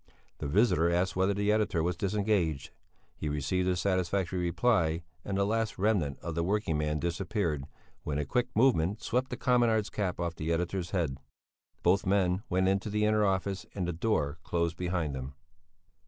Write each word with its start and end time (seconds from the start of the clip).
The 0.39 0.47
visitor 0.47 0.89
asked 0.89 1.15
whether 1.15 1.35
the 1.35 1.51
editor 1.51 1.83
was 1.83 1.95
disengaged? 1.95 2.71
He 3.15 3.29
received 3.29 3.67
a 3.69 3.75
satisfactory 3.75 4.39
reply, 4.39 5.03
and 5.23 5.37
the 5.37 5.45
last 5.45 5.77
remnant 5.77 6.17
of 6.21 6.33
the 6.33 6.43
working 6.43 6.75
man 6.79 6.97
disappeared 6.97 7.65
when 8.01 8.17
a 8.17 8.25
quick 8.25 8.47
movement 8.55 9.03
swept 9.03 9.29
the 9.29 9.37
communard's 9.37 9.91
cap 9.91 10.19
off 10.19 10.33
the 10.33 10.51
editor's 10.51 10.89
head. 10.89 11.19
Both 11.83 12.07
men 12.07 12.41
went 12.49 12.67
into 12.67 12.89
an 12.89 12.95
inner 12.95 13.23
office 13.23 13.67
and 13.75 13.87
the 13.87 13.93
door 13.93 14.39
closed 14.41 14.75
behind 14.75 15.13
them. 15.13 15.35